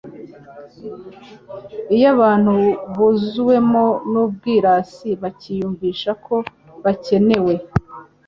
Iyo 1.95 2.07
abantu 2.15 2.53
buzuwemo 2.95 3.85
n'ubwirasi, 4.11 5.09
bakiyumvisha 5.21 6.11
ko 6.25 6.35
bakenewe, 6.83 7.53